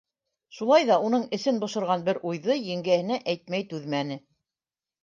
[0.59, 4.21] Шулай ҙа уның эсен бошорған бер уйҙы еңгәһенә әйтмәй түҙмәне.